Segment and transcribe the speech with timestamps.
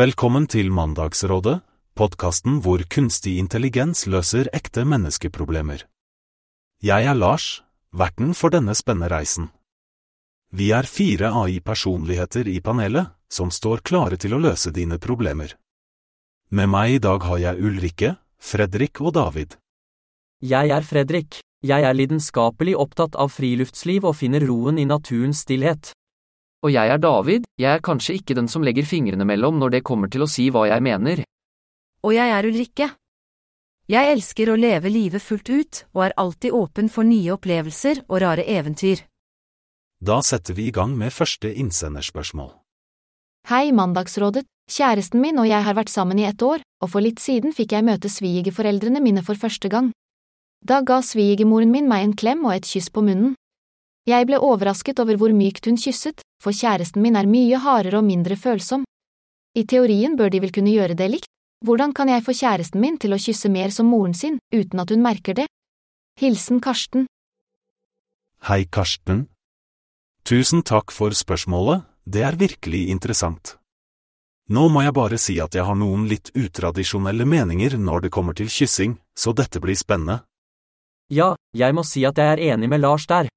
[0.00, 1.58] Velkommen til Mandagsrådet,
[1.98, 5.82] podkasten hvor kunstig intelligens løser ekte menneskeproblemer.
[6.80, 7.48] Jeg er Lars,
[7.92, 9.50] verten for denne spennende reisen.
[10.56, 15.52] Vi er fire AI-personligheter i panelet, som står klare til å løse dine problemer.
[16.48, 19.58] Med meg i dag har jeg Ulrikke, Fredrik og David.
[20.40, 21.42] Jeg er Fredrik.
[21.60, 25.92] Jeg er lidenskapelig opptatt av friluftsliv og finner roen i naturens stillhet.
[26.60, 29.86] Og jeg er David, jeg er kanskje ikke den som legger fingrene mellom når det
[29.86, 31.22] kommer til å si hva jeg mener.
[32.04, 32.88] Og jeg er Ulrikke.
[33.90, 38.20] Jeg elsker å leve livet fullt ut og er alltid åpen for nye opplevelser og
[38.22, 39.02] rare eventyr.
[40.00, 42.52] Da setter vi i gang med første innsenderspørsmål.
[43.48, 44.44] Hei, Mandagsrådet.
[44.70, 47.72] Kjæresten min og jeg har vært sammen i ett år, og for litt siden fikk
[47.74, 49.90] jeg møte svigerforeldrene mine for første gang.
[50.62, 53.34] Da ga svigermoren min meg en klem og et kyss på munnen.
[54.06, 58.06] Jeg ble overrasket over hvor mykt hun kysset, for kjæresten min er mye hardere og
[58.08, 58.86] mindre følsom.
[59.54, 61.30] I teorien bør de vel kunne gjøre det likt?
[61.64, 64.90] Hvordan kan jeg få kjæresten min til å kysse mer som moren sin, uten at
[64.90, 65.46] hun merker det?
[66.20, 67.04] Hilsen Karsten.
[68.48, 69.26] Hei, Karsten.
[70.24, 73.58] Tusen takk for spørsmålet, det er virkelig interessant.
[74.50, 78.34] Nå må jeg bare si at jeg har noen litt utradisjonelle meninger når det kommer
[78.34, 80.22] til kyssing, så dette blir spennende.
[81.12, 83.28] Ja, jeg må si at jeg er enig med Lars der.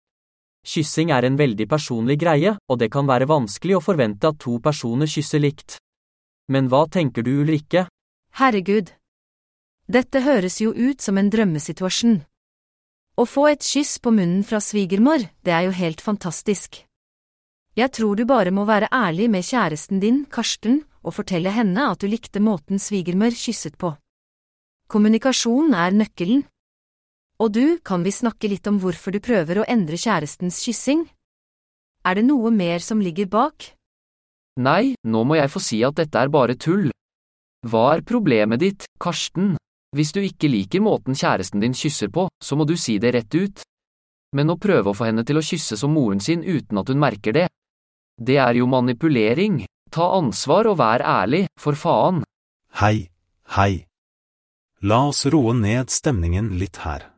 [0.63, 4.59] Kyssing er en veldig personlig greie, og det kan være vanskelig å forvente at to
[4.63, 5.77] personer kysser likt.
[6.47, 7.87] Men hva tenker du, Ulrikke?
[8.39, 8.93] Herregud.
[9.91, 12.21] Dette høres jo ut som en drømmesituasjon.
[13.13, 16.79] Å få et kyss på munnen fra svigermor, det er jo helt fantastisk.
[17.75, 22.01] Jeg tror du bare må være ærlig med kjæresten din, Karsten, og fortelle henne at
[22.01, 23.91] du likte måten svigermor kysset på.
[24.87, 26.43] Kommunikasjon er nøkkelen.
[27.41, 31.07] Og du, kan vi snakke litt om hvorfor du prøver å endre kjærestens kyssing?
[32.05, 33.71] Er det noe mer som ligger bak?
[34.61, 36.91] Nei, nå må jeg få si at dette er bare tull.
[37.65, 39.55] Hva er problemet ditt, Karsten?
[39.95, 43.33] Hvis du ikke liker måten kjæresten din kysser på, så må du si det rett
[43.33, 43.63] ut.
[44.33, 47.01] Men å prøve å få henne til å kysse som moren sin uten at hun
[47.01, 47.47] merker det,
[48.17, 49.63] det er jo manipulering.
[49.93, 52.23] Ta ansvar og vær ærlig, for faen.
[52.81, 53.09] Hei,
[53.57, 53.85] hei.
[54.81, 57.12] La oss roe ned stemningen litt her.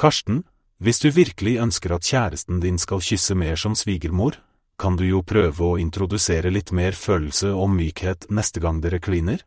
[0.00, 0.44] Karsten,
[0.80, 4.38] hvis du virkelig ønsker at kjæresten din skal kysse mer som svigermor,
[4.80, 9.44] kan du jo prøve å introdusere litt mer følelse og mykhet neste gang dere kliner?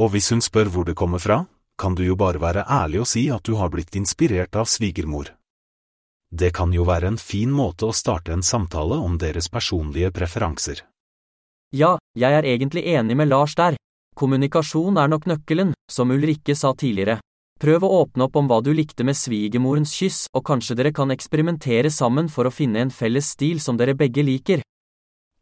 [0.00, 1.42] Og hvis hun spør hvor det kommer fra,
[1.76, 5.28] kan du jo bare være ærlig og si at du har blitt inspirert av svigermor.
[6.32, 10.86] Det kan jo være en fin måte å starte en samtale om deres personlige preferanser.
[11.76, 13.76] Ja, jeg er egentlig enig med Lars der.
[14.16, 17.20] Kommunikasjon er nok nøkkelen, som Ulrikke sa tidligere.
[17.60, 21.12] Prøv å åpne opp om hva du likte med svigermorens kyss, og kanskje dere kan
[21.12, 24.62] eksperimentere sammen for å finne en felles stil som dere begge liker.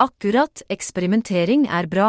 [0.02, 2.08] Akkurat, eksperimentering er bra.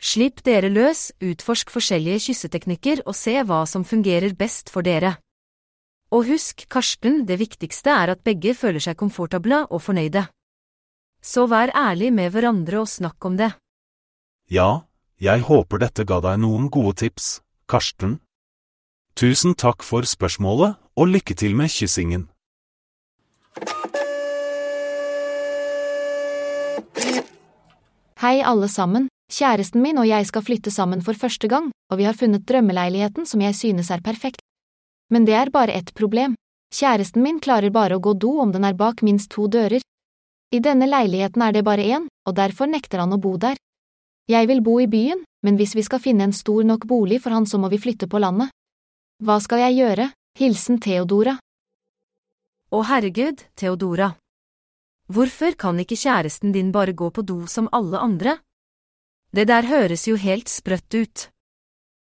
[0.00, 5.14] Slipp dere løs, utforsk forskjellige kysseteknikker og se hva som fungerer best for dere.
[6.12, 10.26] Og husk, Karsten, det viktigste er at begge føler seg komfortable og fornøyde.
[11.20, 13.52] Så vær ærlig med hverandre og snakk om det.
[14.48, 14.84] Ja,
[15.20, 18.23] jeg håper dette ga deg noen gode tips, Karsten.
[19.14, 22.24] Tusen takk for spørsmålet, og lykke til med kyssingen.
[28.18, 29.06] Hei alle sammen.
[29.30, 33.22] Kjæresten min og jeg skal flytte sammen for første gang, og vi har funnet drømmeleiligheten
[33.26, 34.42] som jeg synes er perfekt.
[35.14, 36.34] Men det er bare ett problem.
[36.74, 39.78] Kjæresten min klarer bare å gå do om den er bak minst to dører.
[40.50, 43.54] I denne leiligheten er det bare én, og derfor nekter han å bo der.
[44.26, 47.30] Jeg vil bo i byen, men hvis vi skal finne en stor nok bolig for
[47.30, 48.50] han så må vi flytte på landet.
[49.24, 50.04] Hva skal jeg gjøre?
[50.36, 51.38] Hilsen Theodora.
[52.76, 54.10] Å herregud, Theodora.
[55.08, 58.34] Hvorfor kan ikke kjæresten din bare gå på do som alle andre?
[59.32, 61.24] Det der høres jo helt sprøtt ut.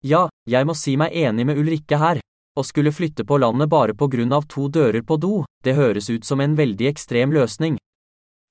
[0.03, 2.19] Ja, jeg må si meg enig med Ulrikke her.
[2.51, 6.11] Å skulle flytte på landet bare på grunn av to dører på do, det høres
[6.11, 7.79] ut som en veldig ekstrem løsning.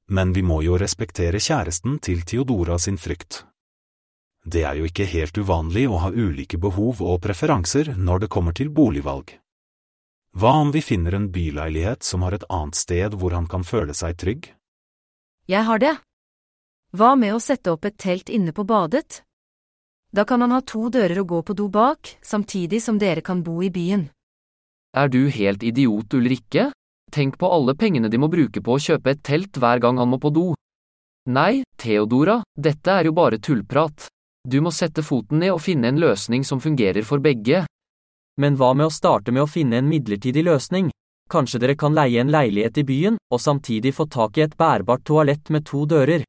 [0.08, 3.44] Men vi må jo respektere kjæresten til Theodora sin frykt.
[4.44, 8.52] Det er jo ikke helt uvanlig å ha ulike behov og preferanser når det kommer
[8.52, 9.38] til boligvalg.
[10.36, 13.94] Hva om vi finner en byleilighet som har et annet sted hvor han kan føle
[13.96, 14.50] seg trygg?
[15.48, 15.94] Jeg har det.
[16.92, 19.22] Hva med å sette opp et telt inne på badet?
[20.14, 23.42] Da kan han ha to dører å gå på do bak, samtidig som dere kan
[23.42, 24.08] bo i byen.
[24.94, 26.68] Er du helt idiot, Ulrikke?
[27.10, 30.10] Tenk på alle pengene de må bruke på å kjøpe et telt hver gang han
[30.12, 30.52] må på do.
[31.30, 34.10] Nei, Theodora, dette er jo bare tullprat.
[34.44, 37.62] Du må sette foten ned og finne en løsning som fungerer for begge.
[38.36, 40.90] Men hva med å starte med å finne en midlertidig løsning?
[41.32, 45.06] Kanskje dere kan leie en leilighet i byen, og samtidig få tak i et bærbart
[45.08, 46.26] toalett med to dører?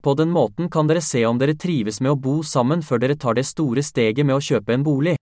[0.00, 3.18] På den måten kan dere se om dere trives med å bo sammen før dere
[3.18, 5.16] tar det store steget med å kjøpe en bolig.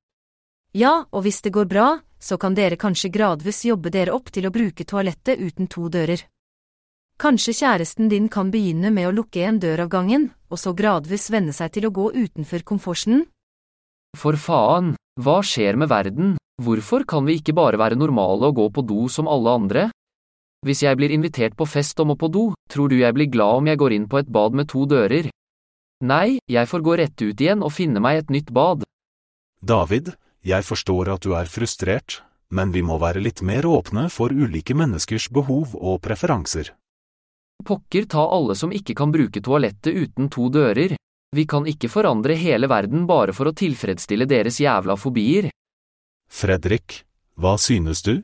[0.77, 1.89] Ja, og hvis det går bra,
[2.21, 6.21] så kan dere kanskje gradvis jobbe dere opp til å bruke toalettet uten to dører.
[7.19, 11.25] Kanskje kjæresten din kan begynne med å lukke en dør av gangen, og så gradvis
[11.35, 13.25] venne seg til å gå utenfor komforten?
[14.15, 18.69] For faen, hva skjer med verden, hvorfor kan vi ikke bare være normale og gå
[18.71, 19.89] på do som alle andre?
[20.63, 23.65] Hvis jeg blir invitert på fest og må på do, tror du jeg blir glad
[23.65, 25.27] om jeg går inn på et bad med to dører?
[26.07, 28.87] Nei, jeg får gå rett ut igjen og finne meg et nytt bad.
[29.59, 30.15] David,
[30.47, 32.23] jeg forstår at du er frustrert,
[32.55, 36.79] men vi må være litt mer åpne for ulike menneskers behov og preferanser.
[37.65, 40.95] Pokker ta alle som ikke kan bruke toalettet uten to dører.
[41.37, 45.51] Vi kan ikke forandre hele verden bare for å tilfredsstille deres jævla fobier.
[46.29, 47.03] Fredrik,
[47.37, 48.23] hva synes du?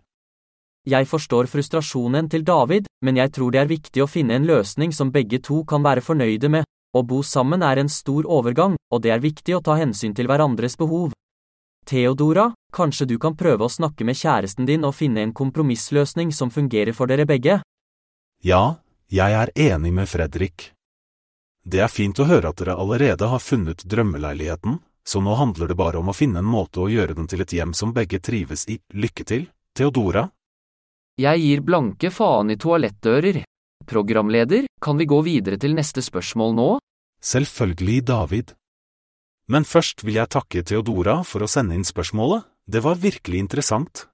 [0.85, 4.93] Jeg forstår frustrasjonen til David, men jeg tror det er viktig å finne en løsning
[4.93, 6.69] som begge to kan være fornøyde med.
[6.95, 10.29] Å bo sammen er en stor overgang, og det er viktig å ta hensyn til
[10.31, 11.13] hverandres behov.
[11.89, 16.53] Theodora, kanskje du kan prøve å snakke med kjæresten din og finne en kompromissløsning som
[16.53, 17.59] fungerer for dere begge?
[18.45, 18.84] Ja,
[19.15, 20.71] jeg er enig med Fredrik.
[21.65, 25.77] Det er fint å høre at dere allerede har funnet drømmeleiligheten, så nå handler det
[25.79, 28.67] bare om å finne en måte å gjøre den til et hjem som begge trives
[28.73, 28.81] i.
[28.93, 29.47] Lykke til,
[29.77, 30.27] Theodora.
[31.21, 33.45] Jeg gir blanke faen i toalettdører.
[33.87, 36.69] Programleder, kan vi gå videre til neste spørsmål nå?
[37.23, 38.55] Selvfølgelig, David.
[39.47, 44.07] Men først vil jeg takke Theodora for å sende inn spørsmålet, det var virkelig interessant.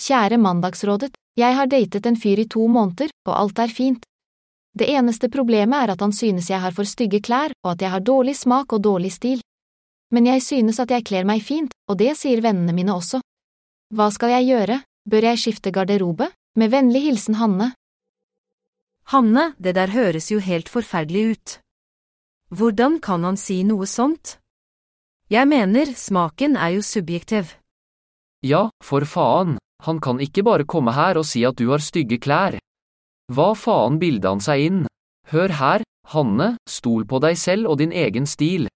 [0.00, 4.06] Kjære Mandagsrådet, jeg har datet en fyr i to måneder, og alt er fint.
[4.72, 7.92] Det eneste problemet er at han synes jeg har for stygge klær, og at jeg
[7.92, 9.42] har dårlig smak og dårlig stil.
[10.10, 13.20] Men jeg synes at jeg kler meg fint, og det sier vennene mine også.
[13.94, 14.80] Hva skal jeg gjøre,
[15.10, 16.30] bør jeg skifte garderobe?
[16.58, 17.70] Med vennlig hilsen Hanne.
[19.12, 21.52] Hanne, det der høres jo helt forferdelig ut.
[22.50, 24.38] Hvordan kan han si noe sånt?
[25.30, 27.54] Jeg mener, smaken er jo subjektiv.
[28.42, 32.18] Ja, for faen, han kan ikke bare komme her og si at du har stygge
[32.20, 32.58] klær.
[33.30, 34.80] Hva faen bildet han seg inn?
[35.30, 38.66] Hør her, Hanne, stol på deg selv og din egen stil.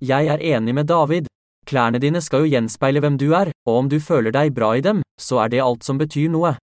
[0.00, 1.28] Jeg er enig med David.
[1.68, 4.82] Klærne dine skal jo gjenspeile hvem du er, og om du føler deg bra i
[4.82, 6.56] dem, så er det alt som betyr noe.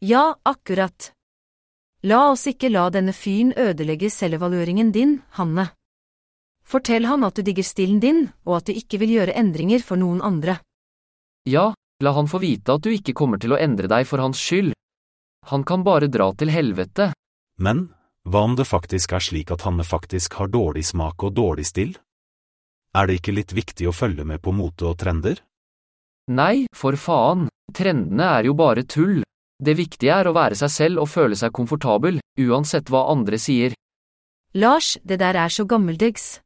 [0.00, 1.12] Ja, akkurat.
[2.02, 5.70] La oss ikke la denne fyren ødelegge selvevalueringen din, Hanne.
[6.66, 10.00] Fortell han at du digger stilen din, og at du ikke vil gjøre endringer for
[10.00, 10.58] noen andre.
[11.46, 14.40] Ja, la han få vite at du ikke kommer til å endre deg for hans
[14.40, 14.74] skyld.
[15.50, 17.12] Han kan bare dra til helvete.
[17.62, 17.88] Men,
[18.26, 21.94] hva om det faktisk er slik at Hanne faktisk har dårlig smak og dårlig stil?
[22.96, 25.40] Er det ikke litt viktig å følge med på mote og trender?
[26.32, 29.22] Nei, for faen, trendene er jo bare tull.
[29.62, 33.76] Det viktige er å være seg selv og føle seg komfortabel, uansett hva andre sier.
[34.56, 36.40] Lars, det der er så gammeldags.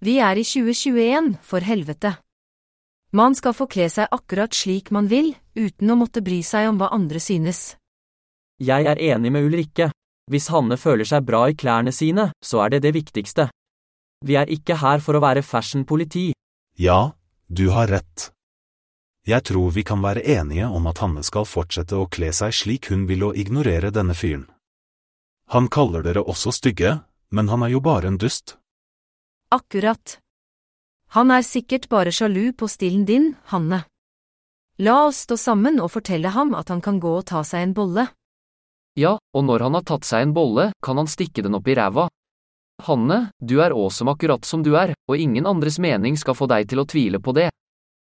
[0.00, 2.16] Vi er i 2021, for helvete.
[3.16, 6.80] Man skal få kle seg akkurat slik man vil, uten å måtte bry seg om
[6.80, 7.78] hva andre synes.
[8.60, 9.86] Jeg er enig med Ulrikke.
[10.28, 13.46] Hvis Hanne føler seg bra i klærne sine, så er det det viktigste.
[14.26, 16.32] Vi er ikke her for å være fashion-politi.
[16.76, 17.14] Ja,
[17.48, 18.28] du har rett.
[19.26, 22.90] Jeg tror vi kan være enige om at Hanne skal fortsette å kle seg slik
[22.92, 24.44] hun vil og ignorere denne fyren.
[25.56, 26.98] Han kaller dere også stygge,
[27.30, 28.58] men han er jo bare en dust.
[29.54, 30.18] Akkurat.
[31.14, 33.84] Han er sikkert bare sjalu på stilen din, Hanne.
[34.78, 37.74] La oss stå sammen og fortelle ham at han kan gå og ta seg en
[37.76, 38.08] bolle.
[38.96, 41.76] Ja, og når han har tatt seg en bolle, kan han stikke den opp i
[41.76, 42.08] ræva.
[42.84, 46.68] Hanne, du er awesome akkurat som du er, og ingen andres mening skal få deg
[46.68, 47.48] til å tvile på det.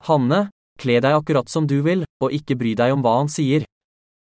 [0.09, 0.47] Hanne,
[0.81, 3.67] kle deg akkurat som du vil, og ikke bry deg om hva han sier.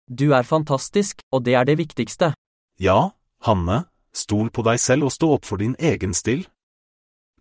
[0.09, 2.33] Du er fantastisk, og det er det viktigste.
[2.81, 3.13] Ja,
[3.45, 6.45] Hanne, stol på deg selv og stå opp for din egen stil.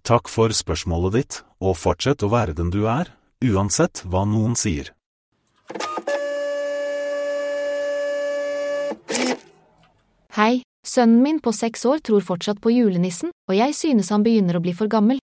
[0.06, 3.10] Takk for spørsmålet ditt, og fortsett å være den du er,
[3.44, 4.92] uansett hva noen sier.
[10.38, 14.58] Hei, sønnen min på seks år tror fortsatt på julenissen, og jeg synes han begynner
[14.58, 15.18] å bli for gammel.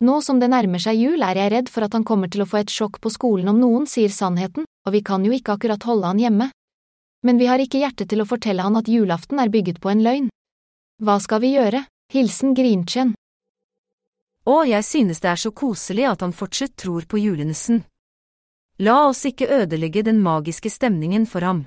[0.00, 2.48] Nå som det nærmer seg jul er jeg redd for at han kommer til å
[2.48, 5.84] få et sjokk på skolen om noen sier sannheten, og vi kan jo ikke akkurat
[5.84, 6.50] holde han hjemme.
[7.22, 10.00] Men vi har ikke hjerte til å fortelle han at julaften er bygget på en
[10.02, 10.30] løgn.
[11.04, 11.84] Hva skal vi gjøre?
[12.12, 13.12] Hilsen Grinchen.
[14.48, 17.82] Å, jeg synes det er så koselig at han fortsatt tror på julenissen.
[18.80, 21.66] La oss ikke ødelegge den magiske stemningen for ham.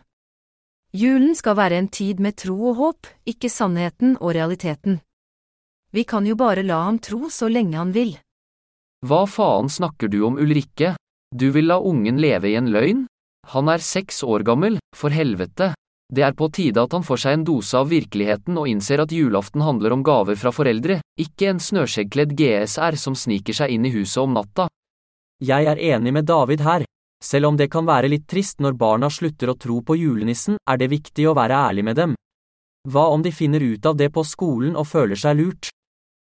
[0.93, 4.99] Julen skal være en tid med tro og håp, ikke sannheten og realiteten.
[5.93, 8.15] Vi kan jo bare la ham tro så lenge han vil.
[9.05, 10.95] Hva faen snakker du om, Ulrikke?
[11.33, 13.05] Du vil la ungen leve i en løgn?
[13.53, 15.73] Han er seks år gammel, for helvete.
[16.13, 19.13] Det er på tide at han får seg en dose av virkeligheten og innser at
[19.15, 23.93] julaften handler om gaver fra foreldre, ikke en snøskjeggkledd GSR som sniker seg inn i
[23.95, 24.67] huset om natta.
[25.41, 26.85] Jeg er enig med David her.
[27.23, 30.77] Selv om det kan være litt trist når barna slutter å tro på julenissen, er
[30.77, 32.13] det viktig å være ærlig med dem.
[32.85, 35.71] Hva om de finner ut av det på skolen og føler seg lurt?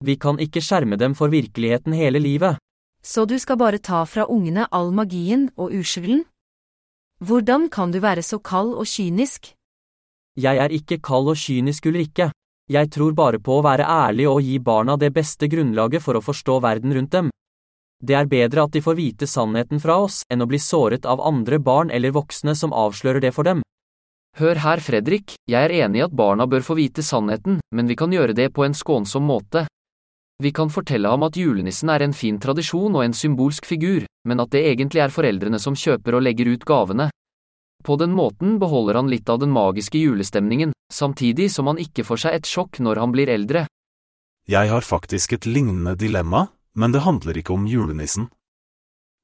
[0.04, 2.60] Vi kan ikke skjerme dem for virkeligheten hele livet.
[3.02, 6.26] Så du skal bare ta fra ungene all magien og uskylden?
[7.24, 9.56] Hvordan kan du være så kald og kynisk?
[10.34, 12.32] Jeg er ikke kald og kynisk Ulrikke.
[12.72, 16.24] Jeg tror bare på å være ærlig og gi barna det beste grunnlaget for å
[16.26, 17.30] forstå verden rundt dem.
[18.02, 21.22] Det er bedre at de får vite sannheten fra oss, enn å bli såret av
[21.22, 23.62] andre barn eller voksne som avslører det for dem.
[24.42, 27.96] Hør her, Fredrik, jeg er enig i at barna bør få vite sannheten, men vi
[27.96, 29.68] kan gjøre det på en skånsom måte.
[30.42, 34.42] Vi kan fortelle ham at julenissen er en fin tradisjon og en symbolsk figur, men
[34.42, 37.12] at det egentlig er foreldrene som kjøper og legger ut gavene.
[37.84, 42.22] På den måten beholder han litt av den magiske julestemningen, samtidig som han ikke får
[42.26, 43.66] seg et sjokk når han blir eldre.
[44.48, 48.30] Jeg har faktisk et lignende dilemma, men det handler ikke om julenissen.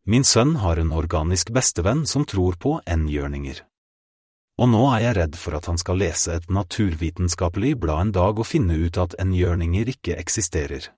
[0.08, 3.64] Min sønn har en organisk bestevenn som tror på enhjørninger.
[4.60, 8.40] Og nå er jeg redd for at han skal lese et naturvitenskapelig blad en dag
[8.40, 10.90] og finne ut at enhjørninger ikke eksisterer.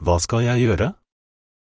[0.00, 0.92] Hva skal jeg gjøre?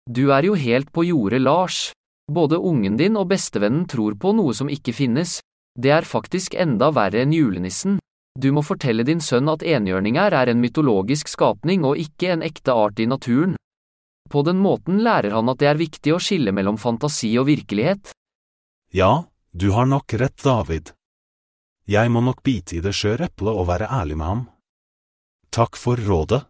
[0.09, 1.96] Du er jo helt på jordet, Lars.
[2.33, 5.39] Både ungen din og bestevennen tror på noe som ikke finnes.
[5.79, 8.01] Det er faktisk enda verre enn julenissen.
[8.37, 12.75] Du må fortelle din sønn at enhjørninger er en mytologisk skapning og ikke en ekte
[12.75, 13.55] art i naturen.
[14.29, 18.11] På den måten lærer han at det er viktig å skille mellom fantasi og virkelighet.
[18.93, 20.93] Ja, du har nok rett, David.
[21.87, 24.43] Jeg må nok bite i det skjøre eplet og være ærlig med ham.
[25.55, 26.43] Takk for rådet.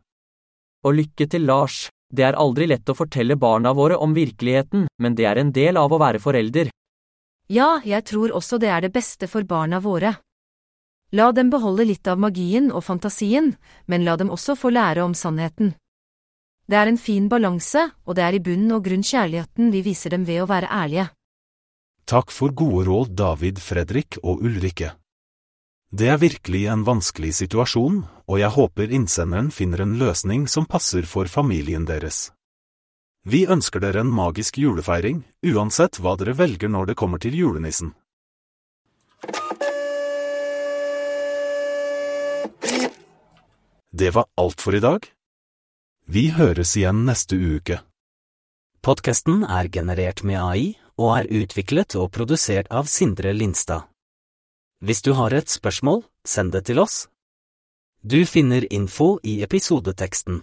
[0.87, 1.87] Og lykke til, Lars.
[2.13, 5.77] Det er aldri lett å fortelle barna våre om virkeligheten, men det er en del
[5.77, 6.71] av å være forelder.
[7.49, 10.17] Ja, jeg tror også det er det beste for barna våre.
[11.15, 13.53] La dem beholde litt av magien og fantasien,
[13.87, 15.75] men la dem også få lære om sannheten.
[16.67, 20.11] Det er en fin balanse, og det er i bunn og grunn kjærligheten vi viser
[20.17, 21.07] dem ved å være ærlige.
[22.07, 24.93] Takk for gode råd, David, Fredrik og Ulrikke.
[25.95, 31.07] Det er virkelig en vanskelig situasjon, og jeg håper innsenderen finner en løsning som passer
[31.07, 32.31] for familien deres.
[33.27, 37.95] Vi ønsker dere en magisk julefeiring, uansett hva dere velger når det kommer til julenissen.
[43.91, 45.07] Det var alt for i dag.
[46.07, 47.81] Vi høres igjen neste uke.
[48.85, 53.89] Podkasten er generert med AI og er utviklet og produsert av Sindre Lindstad.
[54.85, 57.07] Hvis du har et spørsmål, send det til oss.
[58.03, 60.43] Du finner info i episodeteksten.